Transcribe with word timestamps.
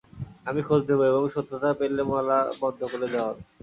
আমি 0.45 0.61
খোঁজ 0.67 0.81
নেব 0.89 1.01
এবং 1.11 1.23
সত্যতা 1.35 1.69
পেলে 1.79 2.03
মেলা 2.09 2.37
বন্ধ 2.61 2.79
করে 2.91 3.07
দেওয়া 3.13 3.27
হবে। 3.29 3.41